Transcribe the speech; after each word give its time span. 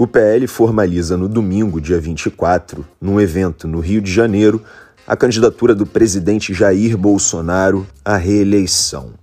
O 0.00 0.06
PL 0.06 0.46
formaliza 0.46 1.16
no 1.16 1.28
domingo, 1.28 1.80
dia 1.80 1.98
24, 1.98 2.86
num 3.00 3.20
evento 3.20 3.66
no 3.66 3.80
Rio 3.80 4.00
de 4.00 4.12
Janeiro, 4.12 4.62
a 5.04 5.16
candidatura 5.16 5.74
do 5.74 5.84
presidente 5.84 6.54
Jair 6.54 6.96
Bolsonaro 6.96 7.84
à 8.04 8.16
reeleição. 8.16 9.14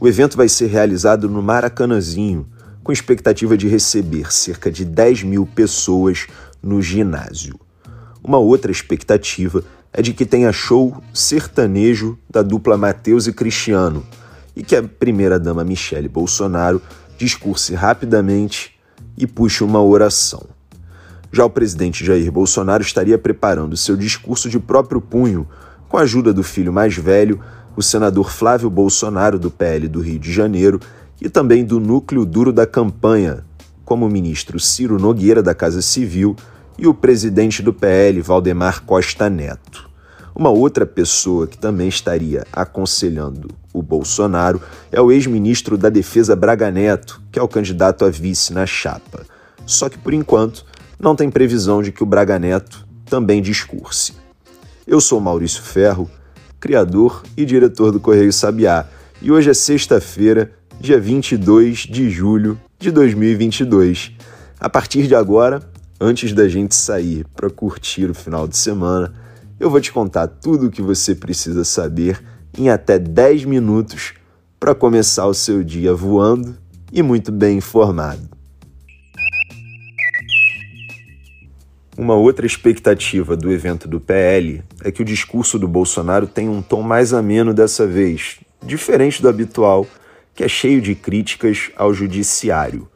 O 0.00 0.08
evento 0.08 0.34
vai 0.34 0.48
ser 0.48 0.68
realizado 0.68 1.28
no 1.28 1.42
Maracanãzinho, 1.42 2.46
com 2.82 2.90
expectativa 2.90 3.58
de 3.58 3.68
receber 3.68 4.32
cerca 4.32 4.70
de 4.70 4.86
10 4.86 5.24
mil 5.24 5.44
pessoas 5.44 6.26
no 6.62 6.80
ginásio. 6.80 7.60
Uma 8.24 8.38
outra 8.38 8.72
expectativa 8.72 9.62
é 9.92 10.00
de 10.00 10.14
que 10.14 10.24
tenha 10.24 10.50
show 10.50 10.96
sertanejo 11.12 12.18
da 12.30 12.40
dupla 12.40 12.78
Mateus 12.78 13.26
e 13.26 13.34
Cristiano 13.34 14.02
e 14.56 14.62
que 14.62 14.76
a 14.76 14.82
primeira-dama 14.82 15.62
Michele 15.62 16.08
Bolsonaro 16.08 16.80
discurse 17.18 17.74
rapidamente 17.74 18.75
e 19.16 19.26
puxe 19.26 19.64
uma 19.64 19.82
oração. 19.82 20.44
Já 21.32 21.44
o 21.44 21.50
presidente 21.50 22.04
Jair 22.04 22.30
Bolsonaro 22.30 22.82
estaria 22.82 23.18
preparando 23.18 23.76
seu 23.76 23.96
discurso 23.96 24.48
de 24.48 24.58
próprio 24.58 25.00
punho, 25.00 25.46
com 25.88 25.96
a 25.96 26.02
ajuda 26.02 26.32
do 26.32 26.42
filho 26.42 26.72
mais 26.72 26.96
velho, 26.96 27.40
o 27.76 27.82
senador 27.82 28.30
Flávio 28.30 28.70
Bolsonaro, 28.70 29.38
do 29.38 29.50
PL 29.50 29.88
do 29.88 30.00
Rio 30.00 30.18
de 30.18 30.32
Janeiro, 30.32 30.80
e 31.20 31.28
também 31.28 31.64
do 31.64 31.78
núcleo 31.78 32.24
duro 32.24 32.52
da 32.52 32.66
campanha, 32.66 33.44
como 33.84 34.06
o 34.06 34.10
ministro 34.10 34.58
Ciro 34.58 34.98
Nogueira, 34.98 35.42
da 35.42 35.54
Casa 35.54 35.82
Civil, 35.82 36.34
e 36.78 36.86
o 36.86 36.94
presidente 36.94 37.62
do 37.62 37.72
PL, 37.72 38.20
Valdemar 38.20 38.82
Costa 38.84 39.30
Neto. 39.30 39.85
Uma 40.38 40.50
outra 40.50 40.84
pessoa 40.84 41.46
que 41.46 41.56
também 41.56 41.88
estaria 41.88 42.46
aconselhando 42.52 43.48
o 43.72 43.82
Bolsonaro 43.82 44.60
é 44.92 45.00
o 45.00 45.10
ex-ministro 45.10 45.78
da 45.78 45.88
Defesa 45.88 46.36
Braga 46.36 46.70
Neto, 46.70 47.22
que 47.32 47.38
é 47.38 47.42
o 47.42 47.48
candidato 47.48 48.04
a 48.04 48.10
vice 48.10 48.52
na 48.52 48.66
chapa. 48.66 49.24
Só 49.64 49.88
que, 49.88 49.96
por 49.96 50.12
enquanto, 50.12 50.66
não 51.00 51.16
tem 51.16 51.30
previsão 51.30 51.82
de 51.82 51.90
que 51.90 52.02
o 52.02 52.06
Braga 52.06 52.38
Neto 52.38 52.86
também 53.06 53.40
discurse. 53.40 54.12
Eu 54.86 55.00
sou 55.00 55.20
Maurício 55.20 55.62
Ferro, 55.62 56.10
criador 56.60 57.22
e 57.34 57.46
diretor 57.46 57.90
do 57.90 57.98
Correio 57.98 58.30
Sabiá, 58.30 58.86
e 59.22 59.32
hoje 59.32 59.48
é 59.48 59.54
sexta-feira, 59.54 60.52
dia 60.78 61.00
22 61.00 61.78
de 61.78 62.10
julho 62.10 62.60
de 62.78 62.90
2022. 62.90 64.12
A 64.60 64.68
partir 64.68 65.06
de 65.06 65.14
agora, 65.14 65.62
antes 65.98 66.34
da 66.34 66.46
gente 66.46 66.74
sair 66.74 67.24
para 67.34 67.48
curtir 67.48 68.10
o 68.10 68.14
final 68.14 68.46
de 68.46 68.58
semana, 68.58 69.24
eu 69.58 69.70
vou 69.70 69.80
te 69.80 69.90
contar 69.90 70.26
tudo 70.26 70.66
o 70.66 70.70
que 70.70 70.82
você 70.82 71.14
precisa 71.14 71.64
saber 71.64 72.22
em 72.56 72.68
até 72.68 72.98
10 72.98 73.44
minutos 73.44 74.14
para 74.60 74.74
começar 74.74 75.26
o 75.26 75.34
seu 75.34 75.64
dia 75.64 75.94
voando 75.94 76.56
e 76.92 77.02
muito 77.02 77.32
bem 77.32 77.58
informado. 77.58 78.36
Uma 81.96 82.14
outra 82.14 82.44
expectativa 82.44 83.34
do 83.34 83.50
evento 83.50 83.88
do 83.88 83.98
PL 83.98 84.62
é 84.84 84.92
que 84.92 85.00
o 85.00 85.04
discurso 85.04 85.58
do 85.58 85.66
Bolsonaro 85.66 86.26
tenha 86.26 86.50
um 86.50 86.60
tom 86.60 86.82
mais 86.82 87.14
ameno 87.14 87.54
dessa 87.54 87.86
vez, 87.86 88.38
diferente 88.62 89.22
do 89.22 89.28
habitual, 89.30 89.86
que 90.34 90.44
é 90.44 90.48
cheio 90.48 90.82
de 90.82 90.94
críticas 90.94 91.70
ao 91.74 91.94
judiciário. 91.94 92.86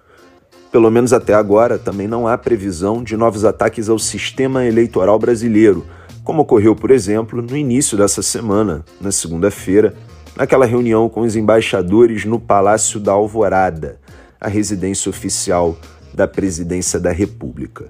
Pelo 0.70 0.90
menos 0.90 1.14
até 1.14 1.32
agora, 1.32 1.78
também 1.78 2.06
não 2.06 2.28
há 2.28 2.36
previsão 2.36 3.02
de 3.02 3.16
novos 3.16 3.46
ataques 3.46 3.88
ao 3.88 3.98
sistema 3.98 4.66
eleitoral 4.66 5.18
brasileiro 5.18 5.86
como 6.24 6.42
ocorreu, 6.42 6.76
por 6.76 6.90
exemplo, 6.90 7.40
no 7.42 7.56
início 7.56 7.96
dessa 7.96 8.22
semana, 8.22 8.84
na 9.00 9.10
segunda-feira, 9.10 9.94
naquela 10.36 10.66
reunião 10.66 11.08
com 11.08 11.22
os 11.22 11.36
embaixadores 11.36 12.24
no 12.24 12.38
Palácio 12.38 13.00
da 13.00 13.12
Alvorada, 13.12 14.00
a 14.40 14.48
residência 14.48 15.10
oficial 15.10 15.76
da 16.14 16.26
Presidência 16.26 16.98
da 16.98 17.12
República. 17.12 17.86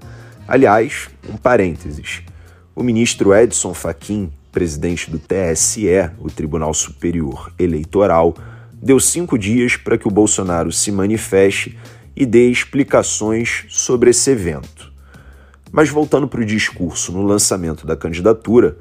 Aliás, 0.47 1.09
um 1.29 1.37
parênteses: 1.37 2.21
o 2.75 2.83
ministro 2.83 3.33
Edson 3.33 3.73
Fachin, 3.73 4.31
presidente 4.51 5.09
do 5.09 5.19
TSE, 5.19 5.87
o 6.19 6.29
Tribunal 6.29 6.73
Superior 6.73 7.51
Eleitoral, 7.57 8.35
deu 8.73 8.99
cinco 8.99 9.37
dias 9.37 9.77
para 9.77 9.97
que 9.97 10.07
o 10.07 10.11
Bolsonaro 10.11 10.71
se 10.71 10.91
manifeste 10.91 11.77
e 12.15 12.25
dê 12.25 12.49
explicações 12.49 13.65
sobre 13.69 14.09
esse 14.09 14.29
evento. 14.31 14.90
Mas 15.71 15.89
voltando 15.89 16.27
para 16.27 16.41
o 16.41 16.45
discurso 16.45 17.11
no 17.11 17.21
lançamento 17.21 17.87
da 17.87 17.95
candidatura, 17.95 18.77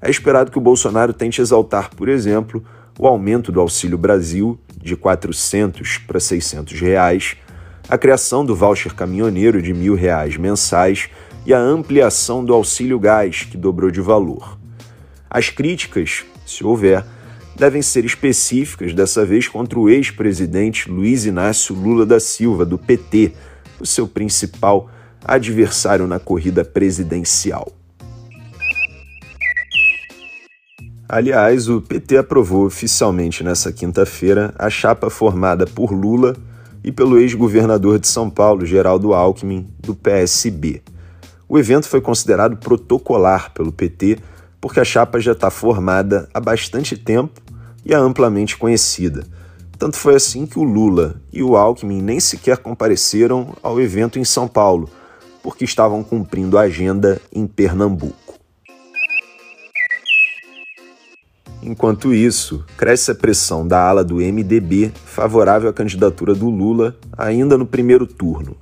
é 0.00 0.10
esperado 0.10 0.50
que 0.50 0.58
o 0.58 0.62
Bolsonaro 0.62 1.12
tente 1.12 1.40
exaltar, 1.40 1.90
por 1.94 2.08
exemplo, 2.08 2.64
o 2.98 3.06
aumento 3.06 3.52
do 3.52 3.60
Auxílio 3.60 3.98
Brasil 3.98 4.58
de 4.76 4.96
400 4.96 5.98
para 5.98 6.18
600 6.18 6.80
reais, 6.80 7.36
a 7.88 7.98
criação 7.98 8.44
do 8.44 8.54
voucher 8.54 8.94
caminhoneiro 8.94 9.60
de 9.60 9.74
mil 9.74 9.94
reais 9.94 10.36
mensais 10.36 11.10
e 11.44 11.52
a 11.52 11.58
ampliação 11.58 12.44
do 12.44 12.54
auxílio 12.54 12.98
gás, 12.98 13.46
que 13.50 13.56
dobrou 13.56 13.90
de 13.90 14.00
valor. 14.00 14.58
As 15.28 15.48
críticas, 15.48 16.24
se 16.46 16.64
houver, 16.64 17.04
devem 17.56 17.82
ser 17.82 18.04
específicas, 18.04 18.94
dessa 18.94 19.24
vez 19.24 19.48
contra 19.48 19.78
o 19.78 19.88
ex-presidente 19.88 20.90
Luiz 20.90 21.26
Inácio 21.26 21.74
Lula 21.74 22.06
da 22.06 22.20
Silva, 22.20 22.64
do 22.64 22.78
PT, 22.78 23.32
o 23.78 23.86
seu 23.86 24.06
principal 24.06 24.90
adversário 25.24 26.06
na 26.06 26.18
corrida 26.18 26.64
presidencial. 26.64 27.72
Aliás, 31.08 31.68
o 31.68 31.80
PT 31.80 32.18
aprovou 32.18 32.64
oficialmente 32.64 33.42
nesta 33.42 33.72
quinta-feira 33.72 34.54
a 34.56 34.70
chapa 34.70 35.10
formada 35.10 35.66
por 35.66 35.92
Lula 35.92 36.36
e 36.84 36.92
pelo 36.92 37.18
ex-governador 37.18 37.98
de 37.98 38.06
São 38.06 38.30
Paulo, 38.30 38.64
Geraldo 38.64 39.12
Alckmin, 39.12 39.68
do 39.80 39.94
PSB. 39.94 40.82
O 41.48 41.58
evento 41.58 41.88
foi 41.88 42.00
considerado 42.00 42.56
protocolar 42.56 43.52
pelo 43.52 43.72
PT 43.72 44.18
porque 44.60 44.78
a 44.78 44.84
chapa 44.84 45.18
já 45.18 45.32
está 45.32 45.50
formada 45.50 46.28
há 46.32 46.38
bastante 46.38 46.96
tempo 46.96 47.40
e 47.84 47.92
é 47.92 47.96
amplamente 47.96 48.56
conhecida. 48.56 49.26
Tanto 49.78 49.96
foi 49.96 50.14
assim 50.14 50.46
que 50.46 50.58
o 50.58 50.62
Lula 50.62 51.20
e 51.32 51.42
o 51.42 51.56
Alckmin 51.56 52.02
nem 52.02 52.20
sequer 52.20 52.58
compareceram 52.58 53.56
ao 53.62 53.80
evento 53.80 54.18
em 54.18 54.24
São 54.24 54.46
Paulo, 54.46 54.88
porque 55.42 55.64
estavam 55.64 56.02
cumprindo 56.02 56.58
a 56.58 56.62
agenda 56.62 57.20
em 57.32 57.46
Pernambuco. 57.46 58.34
Enquanto 61.62 62.14
isso, 62.14 62.64
cresce 62.76 63.10
a 63.10 63.14
pressão 63.14 63.68
da 63.68 63.78
ala 63.82 64.02
do 64.02 64.16
MDB 64.16 64.92
favorável 65.04 65.68
à 65.68 65.72
candidatura 65.72 66.34
do 66.34 66.48
Lula 66.48 66.96
ainda 67.16 67.58
no 67.58 67.66
primeiro 67.66 68.06
turno. 68.06 68.56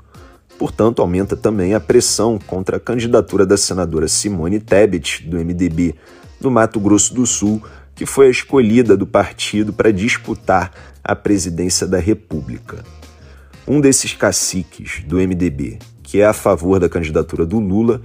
Portanto, 0.59 1.00
aumenta 1.00 1.37
também 1.37 1.75
a 1.75 1.81
pressão 1.81 2.41
contra 2.44 2.77
a 2.77 2.81
candidatura 2.81 3.47
da 3.47 3.56
senadora 3.56 4.09
Simone 4.09 4.59
Tebet, 4.59 5.22
do 5.28 5.37
MDB, 5.37 5.94
do 6.41 6.50
Mato 6.50 6.81
Grosso 6.81 7.15
do 7.15 7.25
Sul, 7.25 7.62
que 7.94 8.05
foi 8.05 8.27
a 8.27 8.31
escolhida 8.31 8.97
do 8.97 9.06
partido 9.06 9.72
para 9.72 9.93
disputar 9.93 10.72
a 11.05 11.15
presidência 11.15 11.87
da 11.87 11.99
República. 11.99 12.84
Um 13.71 13.83
desses 13.83 14.15
caciques 14.15 15.03
do 15.05 15.17
MDB, 15.17 15.79
que 16.03 16.23
é 16.23 16.25
a 16.25 16.33
favor 16.33 16.81
da 16.81 16.89
candidatura 16.89 17.45
do 17.45 17.59
Lula, 17.59 18.01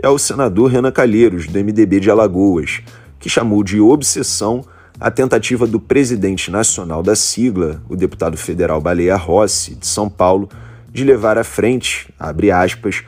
é 0.00 0.08
o 0.08 0.16
senador 0.16 0.70
Renan 0.70 0.92
Calheiros, 0.92 1.48
do 1.48 1.58
MDB 1.58 1.98
de 1.98 2.08
Alagoas, 2.08 2.82
que 3.18 3.28
chamou 3.28 3.64
de 3.64 3.80
obsessão 3.80 4.64
a 5.00 5.10
tentativa 5.10 5.66
do 5.66 5.80
presidente 5.80 6.52
nacional 6.52 7.02
da 7.02 7.16
sigla, 7.16 7.82
o 7.88 7.96
deputado 7.96 8.36
federal 8.36 8.80
Baleia 8.80 9.16
Rossi, 9.16 9.74
de 9.74 9.88
São 9.88 10.08
Paulo, 10.08 10.48
de 10.88 11.02
levar 11.02 11.36
à 11.36 11.42
frente, 11.42 12.08
abre 12.16 12.52
aspas, 12.52 13.02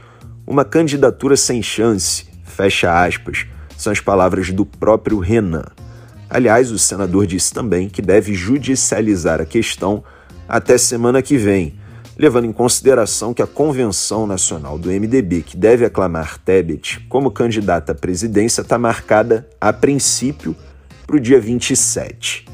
uma 0.45 0.65
candidatura 0.65 1.37
sem 1.37 1.63
chance, 1.63 2.27
fecha 2.43 3.05
aspas, 3.05 3.47
são 3.77 3.93
as 3.93 4.01
palavras 4.01 4.51
do 4.51 4.67
próprio 4.67 5.21
Renan. 5.21 5.67
Aliás, 6.29 6.73
o 6.73 6.79
senador 6.79 7.25
disse 7.25 7.55
também 7.55 7.89
que 7.89 8.03
deve 8.03 8.35
judicializar 8.35 9.41
a 9.41 9.47
questão 9.47 10.03
até 10.49 10.77
semana 10.77 11.23
que 11.23 11.37
vem, 11.37 11.79
levando 12.21 12.45
em 12.45 12.53
consideração 12.53 13.33
que 13.33 13.41
a 13.41 13.47
Convenção 13.47 14.27
Nacional 14.27 14.79
do 14.79 14.91
MDB, 14.91 15.41
que 15.41 15.57
deve 15.57 15.87
aclamar 15.87 16.37
Tebet 16.37 17.01
como 17.09 17.31
candidata 17.31 17.93
à 17.93 17.95
presidência, 17.95 18.61
está 18.61 18.77
marcada, 18.77 19.49
a 19.59 19.73
princípio, 19.73 20.55
para 21.07 21.17
o 21.17 21.21
dia 21.21 21.41
27. 21.41 22.45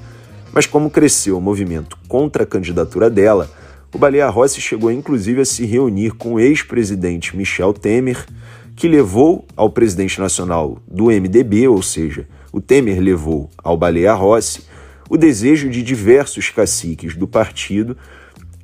Mas 0.53 0.67
como 0.67 0.89
cresceu 0.89 1.37
o 1.37 1.41
movimento 1.41 1.99
contra 2.07 2.45
a 2.45 2.47
candidatura 2.47 3.11
dela, 3.11 3.51
o 3.93 3.99
Baleia 3.99 4.29
Rossi 4.29 4.61
chegou 4.61 4.93
inclusive 4.93 5.41
a 5.41 5.45
se 5.45 5.67
reunir 5.67 6.13
com 6.13 6.35
o 6.35 6.41
ex-presidente 6.41 7.37
Michel 7.37 7.73
Temer, 7.73 8.25
que 8.77 8.87
levou 8.87 9.45
ao 9.57 9.69
presidente 9.69 10.21
nacional 10.21 10.79
do 10.87 11.07
MDB, 11.07 11.67
ou 11.67 11.83
seja, 11.83 12.29
o 12.53 12.61
Temer 12.61 13.01
levou 13.01 13.51
ao 13.65 13.77
Baleia 13.77 14.15
Rossi, 14.15 14.63
o 15.11 15.17
desejo 15.17 15.69
de 15.69 15.83
diversos 15.83 16.51
caciques 16.51 17.17
do 17.17 17.27
partido 17.27 17.97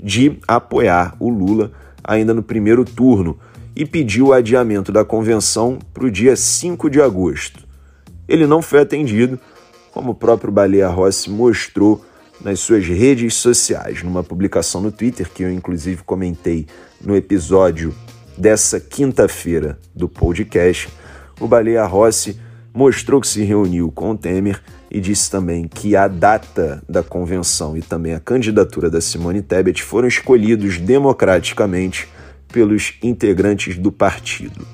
de 0.03 0.39
apoiar 0.49 1.15
o 1.21 1.29
Lula 1.29 1.71
ainda 2.03 2.35
no 2.35 2.43
primeiro 2.43 2.85
turno 2.85 3.39
e 3.75 3.87
pediu 3.87 4.27
o 4.27 4.33
adiamento 4.33 4.91
da 4.91 5.05
convenção 5.05 5.79
para 5.95 6.05
o 6.05 6.11
dia 6.11 6.37
5 6.37 6.91
de 6.91 7.01
agosto. 7.01 7.61
Ele 8.29 8.47
não 8.47 8.61
foi 8.61 8.81
atendido, 8.81 9.39
como 9.93 10.13
o 10.13 10.15
próprio 10.15 10.53
Baleia 10.53 10.89
Rossi 10.89 11.31
mostrou 11.31 12.05
nas 12.41 12.61
suas 12.61 12.85
redes 12.87 13.35
sociais, 13.35 14.03
numa 14.03 14.25
publicação 14.25 14.81
no 14.81 14.91
Twitter 14.91 15.31
que 15.31 15.45
eu 15.45 15.53
inclusive 15.53 16.03
comentei 16.03 16.67
no 17.01 17.17
episódio 17.17 17.95
dessa 18.37 18.81
quinta-feira 18.81 19.79
do 19.95 20.09
podcast, 20.09 20.89
o 21.41 21.47
Baleia 21.47 21.85
Rossi 21.85 22.39
mostrou 22.75 23.21
que 23.21 23.29
se 23.29 23.43
reuniu 23.45 23.93
com 23.93 24.11
o 24.11 24.19
Temer 24.19 24.61
e 24.93 25.01
disse 25.01 25.31
também 25.31 25.67
que 25.67 25.97
a 25.97 26.07
data 26.07 26.83
da 26.87 27.03
convenção 27.03 27.75
e 27.75 27.81
também 27.81 28.13
a 28.13 28.21
candidatura 28.21 28.91
da 28.91 29.01
Simone 29.01 29.41
Tebet 29.41 29.83
foram 29.83 30.07
escolhidos 30.07 30.77
democraticamente 30.79 32.07
pelos 32.53 32.93
integrantes 33.03 33.79
do 33.79 33.91
partido. 33.91 34.67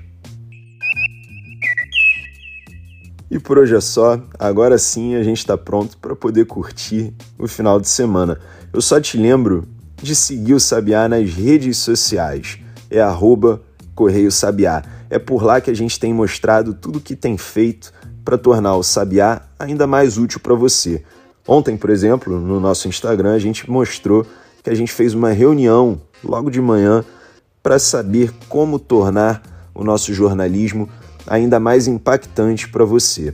E 3.30 3.38
por 3.40 3.58
hoje 3.58 3.76
é 3.76 3.82
só, 3.82 4.20
agora 4.40 4.80
sim 4.80 5.16
a 5.16 5.22
gente 5.22 5.40
está 5.40 5.58
pronto 5.58 5.96
para 5.98 6.16
poder 6.16 6.46
curtir 6.46 7.14
o 7.38 7.48
final 7.48 7.80
de 7.80 7.88
semana. 7.88 8.40
Eu 8.76 8.82
só 8.82 9.00
te 9.00 9.16
lembro 9.16 9.66
de 10.04 10.14
seguir 10.14 10.54
o 10.54 10.60
Sabiá 10.60 11.08
nas 11.08 11.34
redes 11.34 11.78
sociais, 11.78 12.60
é 12.92 13.00
arroba 13.00 13.62
Correio 13.96 14.30
Sabiá. 14.30 14.84
É 15.10 15.18
por 15.18 15.42
lá 15.42 15.62
que 15.62 15.72
a 15.72 15.74
gente 15.74 15.98
tem 15.98 16.14
mostrado 16.14 16.74
tudo 16.74 16.98
o 16.98 17.02
que 17.02 17.16
tem 17.16 17.38
feito 17.38 17.94
para 18.26 18.38
tornar 18.38 18.76
o 18.76 18.84
Sabiá 18.84 19.44
ainda 19.58 19.88
mais 19.88 20.18
útil 20.18 20.42
para 20.42 20.54
você. 20.54 21.02
Ontem, 21.48 21.78
por 21.78 21.90
exemplo, 21.90 22.38
no 22.38 22.60
nosso 22.60 22.90
Instagram, 22.90 23.34
a 23.34 23.40
gente 23.40 23.72
mostrou 23.72 24.28
que 24.62 24.70
a 24.70 24.76
gente 24.76 24.92
fez 24.92 25.14
uma 25.14 25.32
reunião 25.32 26.02
logo 26.22 26.52
de 26.52 26.60
manhã 26.60 27.02
para 27.64 27.80
saber 27.80 28.34
como 28.50 28.78
tornar 28.78 29.42
o 29.74 29.86
nosso 29.86 30.14
jornalismo 30.14 30.90
ainda 31.26 31.62
mais 31.62 31.88
impactante 31.88 32.68
para 32.68 32.84
você. 32.84 33.34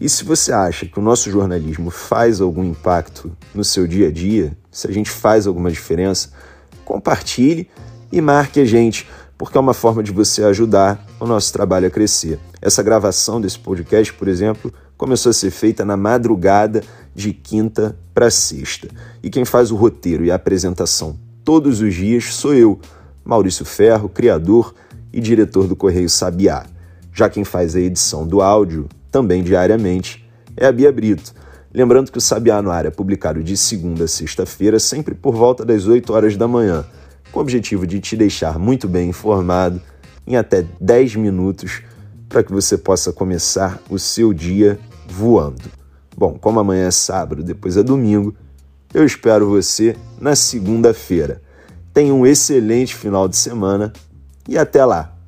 E 0.00 0.08
se 0.08 0.24
você 0.24 0.50
acha 0.50 0.86
que 0.86 0.98
o 0.98 1.02
nosso 1.02 1.30
jornalismo 1.30 1.90
faz 1.90 2.40
algum 2.40 2.64
impacto 2.64 3.30
no 3.54 3.62
seu 3.62 3.86
dia 3.86 4.08
a 4.08 4.10
dia, 4.10 4.56
se 4.70 4.88
a 4.88 4.90
gente 4.92 5.10
faz 5.10 5.46
alguma 5.46 5.70
diferença, 5.70 6.30
compartilhe 6.84 7.68
e 8.10 8.20
marque 8.22 8.60
a 8.60 8.64
gente, 8.64 9.06
porque 9.36 9.58
é 9.58 9.60
uma 9.60 9.74
forma 9.74 10.02
de 10.02 10.10
você 10.10 10.42
ajudar 10.44 11.06
o 11.20 11.26
nosso 11.26 11.52
trabalho 11.52 11.86
a 11.86 11.90
crescer. 11.90 12.38
Essa 12.62 12.82
gravação 12.82 13.40
desse 13.40 13.58
podcast, 13.58 14.12
por 14.14 14.26
exemplo, 14.26 14.72
começou 14.96 15.30
a 15.30 15.34
ser 15.34 15.50
feita 15.50 15.84
na 15.84 15.96
madrugada 15.96 16.82
de 17.14 17.34
quinta 17.34 17.94
para 18.14 18.30
sexta. 18.30 18.88
E 19.22 19.28
quem 19.28 19.44
faz 19.44 19.70
o 19.70 19.76
roteiro 19.76 20.24
e 20.24 20.30
a 20.30 20.36
apresentação 20.36 21.18
todos 21.44 21.80
os 21.80 21.94
dias 21.94 22.34
sou 22.34 22.54
eu, 22.54 22.78
Maurício 23.24 23.64
Ferro, 23.64 24.08
criador 24.08 24.74
e 25.12 25.20
diretor 25.20 25.66
do 25.66 25.76
Correio 25.76 26.08
Sabiá. 26.08 26.64
Já 27.12 27.28
quem 27.28 27.44
faz 27.44 27.74
a 27.74 27.80
edição 27.80 28.26
do 28.26 28.40
áudio, 28.40 28.88
também 29.10 29.42
diariamente, 29.42 30.24
é 30.56 30.66
a 30.66 30.72
Bia 30.72 30.92
Brito. 30.92 31.34
Lembrando 31.72 32.10
que 32.10 32.18
o 32.18 32.20
Sabiá 32.20 32.60
no 32.60 32.70
ar 32.70 32.86
é 32.86 32.90
publicado 32.90 33.42
de 33.42 33.56
segunda 33.56 34.04
a 34.04 34.08
sexta-feira, 34.08 34.78
sempre 34.78 35.14
por 35.14 35.34
volta 35.34 35.64
das 35.64 35.86
8 35.86 36.12
horas 36.12 36.36
da 36.36 36.48
manhã, 36.48 36.84
com 37.30 37.38
o 37.38 37.42
objetivo 37.42 37.86
de 37.86 38.00
te 38.00 38.16
deixar 38.16 38.58
muito 38.58 38.88
bem 38.88 39.10
informado 39.10 39.80
em 40.26 40.36
até 40.36 40.66
10 40.80 41.16
minutos 41.16 41.82
para 42.28 42.42
que 42.42 42.52
você 42.52 42.76
possa 42.76 43.12
começar 43.12 43.80
o 43.88 43.98
seu 43.98 44.32
dia 44.32 44.78
voando. 45.08 45.62
Bom, 46.16 46.36
como 46.38 46.60
amanhã 46.60 46.86
é 46.86 46.90
sábado, 46.90 47.42
depois 47.42 47.76
é 47.76 47.82
domingo, 47.82 48.34
eu 48.92 49.04
espero 49.04 49.48
você 49.48 49.96
na 50.20 50.34
segunda-feira. 50.34 51.40
Tenha 51.94 52.12
um 52.12 52.26
excelente 52.26 52.94
final 52.94 53.28
de 53.28 53.36
semana 53.36 53.92
e 54.48 54.58
até 54.58 54.84
lá! 54.84 55.19